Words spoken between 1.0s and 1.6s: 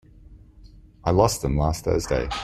I lost them